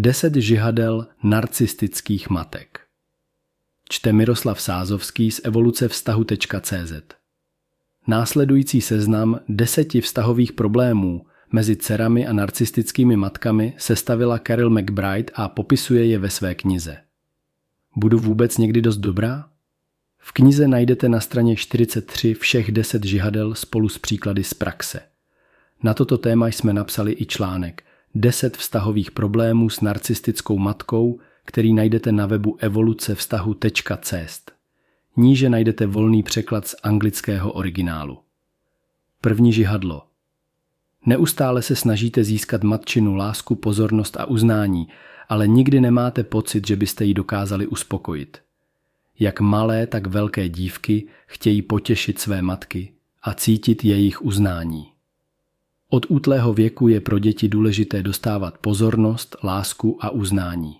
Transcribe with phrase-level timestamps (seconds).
[0.00, 2.80] Deset žihadel narcistických matek.
[3.88, 6.92] Čte Miroslav Sázovský z evoluce vztahu.cz.
[8.06, 16.06] Následující seznam deseti vztahových problémů mezi dcerami a narcistickými matkami sestavila Carol McBride a popisuje
[16.06, 16.96] je ve své knize.
[17.96, 19.48] Budu vůbec někdy dost dobrá?
[20.18, 25.00] V knize najdete na straně 43 všech 10 žihadel spolu s příklady z praxe.
[25.82, 27.87] Na toto téma jsme napsali i článek
[28.20, 34.52] 10 vztahových problémů s narcistickou matkou, který najdete na webu evoluce vztahu.cest.
[35.16, 38.18] Níže najdete volný překlad z anglického originálu.
[39.20, 40.02] První žihadlo.
[41.06, 44.88] Neustále se snažíte získat matčinu lásku, pozornost a uznání,
[45.28, 48.38] ale nikdy nemáte pocit, že byste ji dokázali uspokojit.
[49.18, 52.92] Jak malé, tak velké dívky chtějí potěšit své matky
[53.22, 54.97] a cítit jejich uznání.
[55.90, 60.76] Od útlého věku je pro děti důležité dostávat pozornost, lásku a uznání.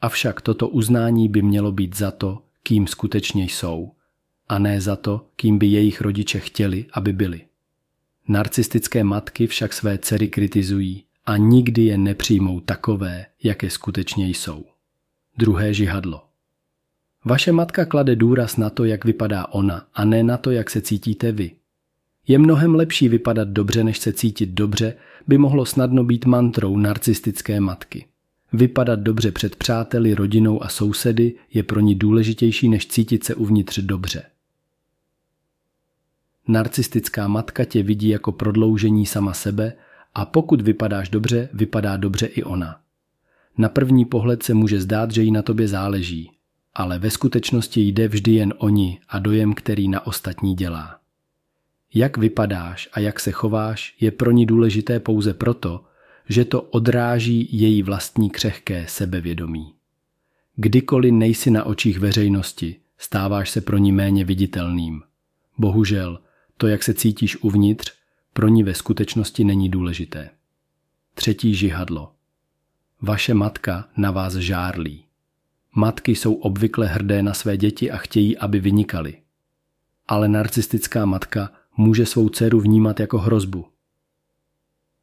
[0.00, 3.92] Avšak toto uznání by mělo být za to, kým skutečně jsou,
[4.48, 7.40] a ne za to, kým by jejich rodiče chtěli, aby byli.
[8.28, 14.64] Narcistické matky však své dcery kritizují a nikdy je nepřijmou takové, jaké skutečně jsou.
[15.38, 16.22] Druhé žihadlo.
[17.24, 20.80] Vaše matka klade důraz na to, jak vypadá ona, a ne na to, jak se
[20.80, 21.50] cítíte vy.
[22.28, 24.94] Je mnohem lepší vypadat dobře, než se cítit dobře,
[25.26, 28.06] by mohlo snadno být mantrou narcistické matky.
[28.52, 33.78] Vypadat dobře před přáteli, rodinou a sousedy je pro ní důležitější, než cítit se uvnitř
[33.78, 34.22] dobře.
[36.48, 39.72] Narcistická matka tě vidí jako prodloužení sama sebe
[40.14, 42.80] a pokud vypadáš dobře, vypadá dobře i ona.
[43.58, 46.30] Na první pohled se může zdát, že jí na tobě záleží,
[46.74, 51.05] ale ve skutečnosti jde vždy jen o ní a dojem, který na ostatní dělá.
[51.98, 55.84] Jak vypadáš a jak se chováš, je pro ní důležité pouze proto,
[56.28, 59.74] že to odráží její vlastní křehké sebevědomí.
[60.56, 65.02] Kdykoliv nejsi na očích veřejnosti, stáváš se pro ní méně viditelným.
[65.58, 66.20] Bohužel,
[66.56, 67.92] to, jak se cítíš uvnitř,
[68.32, 70.30] pro ní ve skutečnosti není důležité.
[71.14, 72.12] Třetí žihadlo.
[73.02, 75.04] Vaše matka na vás žárlí.
[75.74, 79.16] Matky jsou obvykle hrdé na své děti a chtějí, aby vynikaly.
[80.08, 83.66] Ale narcistická matka může svou dceru vnímat jako hrozbu.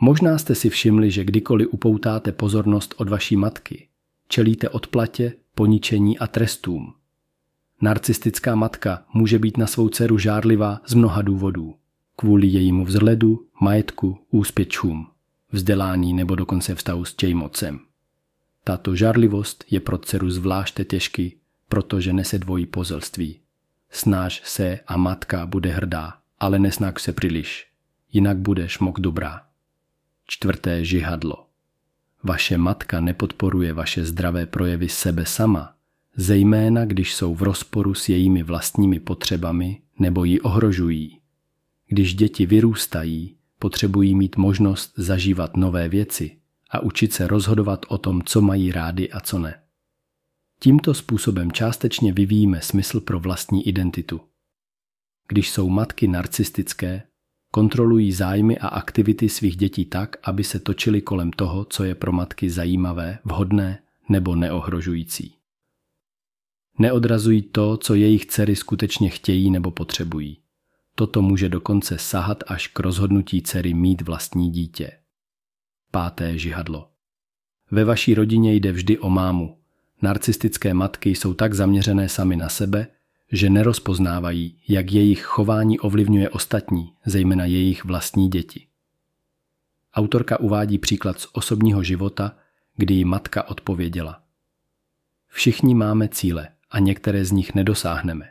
[0.00, 3.88] Možná jste si všimli, že kdykoliv upoutáte pozornost od vaší matky,
[4.28, 6.94] čelíte odplatě, poničení a trestům.
[7.80, 11.74] Narcistická matka může být na svou dceru žárlivá z mnoha důvodů.
[12.16, 15.06] Kvůli jejímu vzhledu, majetku, úspěčům,
[15.52, 17.80] vzdělání nebo dokonce vztahu s čejím otcem.
[18.64, 21.36] Tato žárlivost je pro dceru zvláště těžký,
[21.68, 23.40] protože nese dvojí pozelství.
[23.90, 27.66] Snáž se a matka bude hrdá, ale nesnák se příliš,
[28.12, 29.42] jinak budeš mok dobrá.
[30.26, 31.46] Čtvrté žihadlo.
[32.22, 35.74] Vaše matka nepodporuje vaše zdravé projevy sebe sama,
[36.16, 41.20] zejména když jsou v rozporu s jejími vlastními potřebami nebo ji ohrožují.
[41.88, 46.36] Když děti vyrůstají, potřebují mít možnost zažívat nové věci
[46.70, 49.60] a učit se rozhodovat o tom, co mají rády a co ne.
[50.58, 54.20] Tímto způsobem částečně vyvíjíme smysl pro vlastní identitu.
[55.28, 57.02] Když jsou matky narcistické,
[57.50, 62.12] kontrolují zájmy a aktivity svých dětí tak, aby se točily kolem toho, co je pro
[62.12, 65.34] matky zajímavé, vhodné nebo neohrožující.
[66.78, 70.38] Neodrazují to, co jejich dcery skutečně chtějí nebo potřebují.
[70.94, 74.92] Toto může dokonce sahat až k rozhodnutí dcery mít vlastní dítě.
[75.90, 76.88] Páté žihadlo.
[77.70, 79.58] Ve vaší rodině jde vždy o mámu.
[80.02, 82.86] Narcistické matky jsou tak zaměřené sami na sebe,
[83.32, 88.66] že nerozpoznávají, jak jejich chování ovlivňuje ostatní, zejména jejich vlastní děti.
[89.94, 92.36] Autorka uvádí příklad z osobního života,
[92.76, 94.22] kdy jí matka odpověděla.
[95.28, 98.30] Všichni máme cíle a některé z nich nedosáhneme.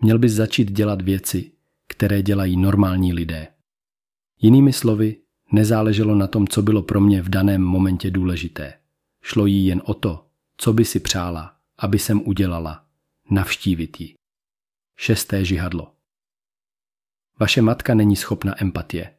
[0.00, 1.52] Měl bys začít dělat věci,
[1.88, 3.48] které dělají normální lidé.
[4.40, 5.16] Jinými slovy,
[5.52, 8.74] nezáleželo na tom, co bylo pro mě v daném momentě důležité.
[9.22, 10.26] Šlo jí jen o to,
[10.56, 12.83] co by si přála, aby jsem udělala
[13.30, 14.14] navštívit ji.
[14.96, 15.94] Šesté žihadlo.
[17.40, 19.14] Vaše matka není schopna empatie.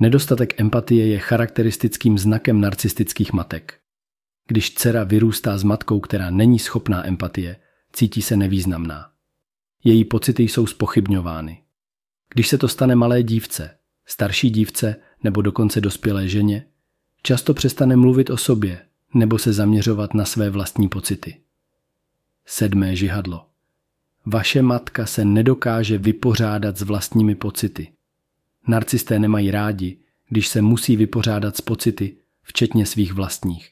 [0.00, 3.80] Nedostatek empatie je charakteristickým znakem narcistických matek.
[4.48, 7.56] Když dcera vyrůstá s matkou, která není schopná empatie,
[7.92, 9.12] cítí se nevýznamná.
[9.84, 11.62] Její pocity jsou spochybňovány.
[12.34, 16.66] Když se to stane malé dívce, starší dívce nebo dokonce dospělé ženě,
[17.22, 21.40] často přestane mluvit o sobě nebo se zaměřovat na své vlastní pocity.
[22.46, 23.46] Sedmé žihadlo.
[24.26, 27.92] Vaše matka se nedokáže vypořádat s vlastními pocity.
[28.68, 29.98] Narcisté nemají rádi,
[30.28, 33.70] když se musí vypořádat s pocity, včetně svých vlastních.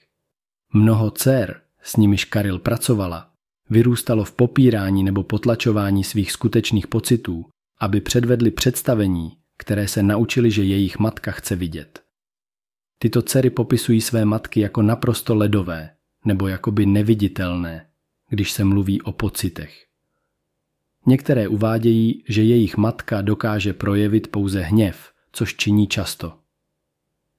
[0.73, 3.31] Mnoho dcer, s nimiž Karil pracovala,
[3.71, 7.47] vyrůstalo v popírání nebo potlačování svých skutečných pocitů,
[7.79, 12.03] aby předvedli představení, které se naučili, že jejich matka chce vidět.
[12.99, 15.91] Tyto dcery popisují své matky jako naprosto ledové
[16.25, 17.87] nebo jakoby neviditelné,
[18.31, 19.87] když se mluví o pocitech.
[21.07, 26.33] Některé uvádějí, že jejich matka dokáže projevit pouze hněv, což činí často.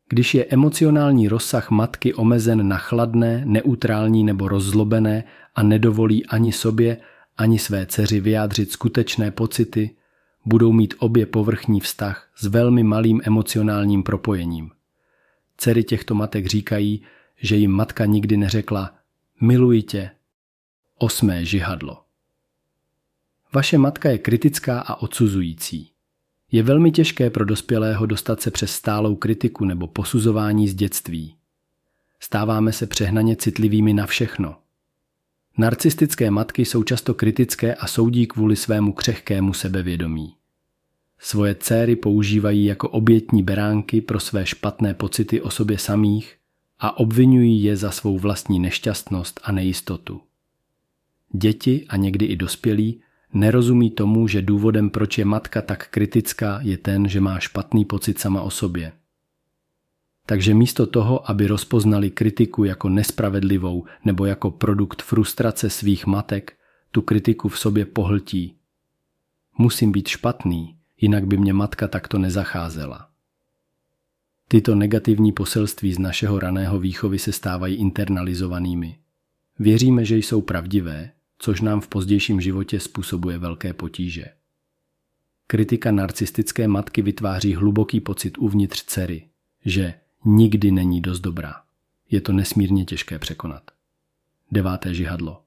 [0.09, 5.23] Když je emocionální rozsah matky omezen na chladné, neutrální nebo rozzlobené
[5.55, 6.97] a nedovolí ani sobě,
[7.37, 9.95] ani své dceři vyjádřit skutečné pocity,
[10.45, 14.71] budou mít obě povrchní vztah s velmi malým emocionálním propojením.
[15.57, 17.01] Dcery těchto matek říkají,
[17.37, 18.95] že jim matka nikdy neřekla
[19.41, 20.09] miluji tě.
[21.03, 21.97] Osmé žihadlo.
[23.53, 25.91] Vaše matka je kritická a odsuzující.
[26.51, 31.35] Je velmi těžké pro dospělého dostat se přes stálou kritiku nebo posuzování z dětství.
[32.19, 34.57] Stáváme se přehnaně citlivými na všechno.
[35.57, 40.35] Narcistické matky jsou často kritické a soudí kvůli svému křehkému sebevědomí.
[41.19, 46.37] Svoje dcery používají jako obětní beránky pro své špatné pocity o sobě samých
[46.79, 50.21] a obvinují je za svou vlastní nešťastnost a nejistotu.
[51.33, 53.01] Děti a někdy i dospělí
[53.33, 58.19] nerozumí tomu, že důvodem, proč je matka tak kritická, je ten, že má špatný pocit
[58.19, 58.91] sama o sobě.
[60.25, 66.53] Takže místo toho, aby rozpoznali kritiku jako nespravedlivou nebo jako produkt frustrace svých matek,
[66.91, 68.55] tu kritiku v sobě pohltí.
[69.57, 73.09] Musím být špatný, jinak by mě matka takto nezacházela.
[74.47, 78.97] Tyto negativní poselství z našeho raného výchovy se stávají internalizovanými.
[79.59, 81.11] Věříme, že jsou pravdivé,
[81.43, 84.25] což nám v pozdějším životě způsobuje velké potíže.
[85.47, 89.27] Kritika narcistické matky vytváří hluboký pocit uvnitř dcery,
[89.65, 89.93] že
[90.25, 91.53] nikdy není dost dobrá.
[92.11, 93.63] Je to nesmírně těžké překonat.
[94.51, 95.41] Deváté žihadlo.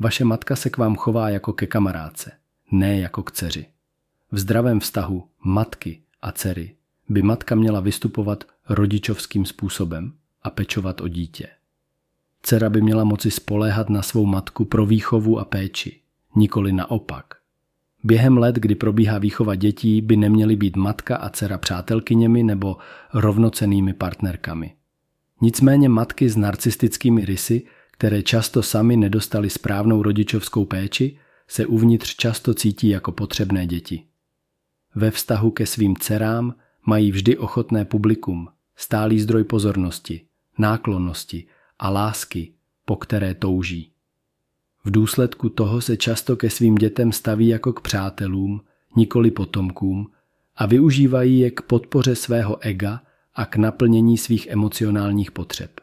[0.00, 2.32] Vaše matka se k vám chová jako ke kamarádce,
[2.70, 3.66] ne jako k dceři.
[4.30, 6.76] V zdravém vztahu matky a dcery
[7.08, 10.12] by matka měla vystupovat rodičovským způsobem
[10.42, 11.48] a pečovat o dítě.
[12.42, 16.00] Dcera by měla moci spoléhat na svou matku pro výchovu a péči,
[16.36, 17.34] nikoli naopak.
[18.04, 22.76] Během let, kdy probíhá výchova dětí, by neměly být matka a dcera přátelkyněmi nebo
[23.14, 24.74] rovnocenými partnerkami.
[25.40, 31.18] Nicméně matky s narcistickými rysy, které často sami nedostali správnou rodičovskou péči,
[31.48, 34.04] se uvnitř často cítí jako potřebné děti.
[34.94, 36.54] Ve vztahu ke svým dcerám
[36.86, 40.20] mají vždy ochotné publikum, stálý zdroj pozornosti,
[40.58, 41.46] náklonnosti
[41.82, 42.52] a lásky,
[42.84, 43.92] po které touží.
[44.84, 48.60] V důsledku toho se často ke svým dětem staví jako k přátelům,
[48.96, 50.10] nikoli potomkům
[50.56, 53.02] a využívají je k podpoře svého ega
[53.34, 55.80] a k naplnění svých emocionálních potřeb.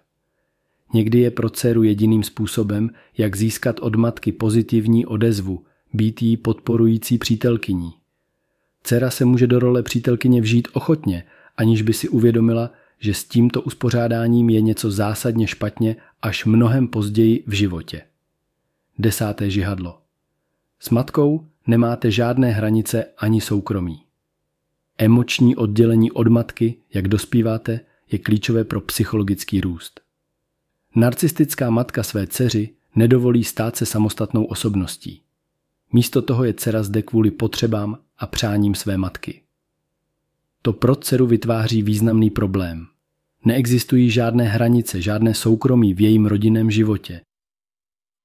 [0.94, 5.64] Někdy je pro dceru jediným způsobem, jak získat od matky pozitivní odezvu,
[5.94, 7.94] být jí podporující přítelkyní.
[8.84, 11.24] Dcera se může do role přítelkyně vžít ochotně,
[11.58, 17.44] aniž by si uvědomila, že s tímto uspořádáním je něco zásadně špatně až mnohem později
[17.48, 18.02] v životě.
[19.00, 20.02] Desáté žihadlo.
[20.80, 24.04] S matkou nemáte žádné hranice ani soukromí.
[24.98, 27.80] Emoční oddělení od matky, jak dospíváte,
[28.12, 30.02] je klíčové pro psychologický růst.
[30.96, 35.22] Narcistická matka své dceři nedovolí stát se samostatnou osobností.
[35.94, 39.42] Místo toho je dcera zde kvůli potřebám a přáním své matky.
[40.62, 42.88] To pro dceru vytváří významný problém.
[43.46, 47.22] Neexistují žádné hranice, žádné soukromí v jejím rodinném životě.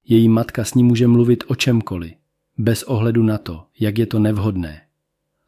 [0.05, 2.13] Její matka s ní může mluvit o čemkoliv,
[2.59, 4.81] bez ohledu na to, jak je to nevhodné.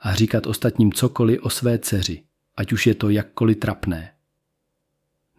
[0.01, 2.23] A říkat ostatním cokoliv o své dceři,
[2.57, 4.13] ať už je to jakkoliv trapné.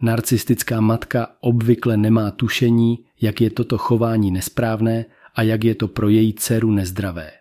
[0.00, 6.08] Narcistická matka obvykle nemá tušení, jak je toto chování nesprávné a jak je to pro
[6.08, 7.37] její dceru nezdravé.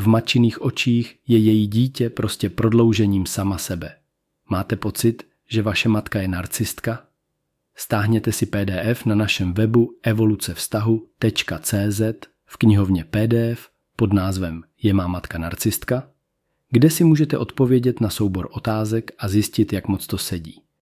[0.00, 3.96] V matčiných očích je její dítě prostě prodloužením sama sebe.
[4.48, 7.04] Máte pocit, že vaše matka je narcistka?
[7.76, 12.00] Stáhněte si PDF na našem webu evolucevztahu.cz
[12.46, 16.10] v knihovně PDF pod názvem Je má matka narcistka,
[16.70, 20.62] kde si můžete odpovědět na soubor otázek a zjistit, jak moc to sedí.